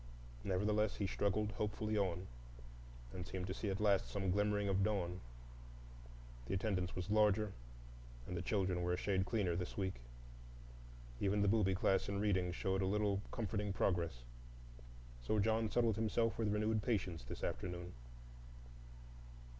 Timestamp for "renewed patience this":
16.51-17.43